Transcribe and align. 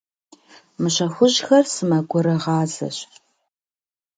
Мыщэ 0.81 1.05
хужьхэр 1.13 1.65
сэмэгурыгъазэщ. 1.73 2.97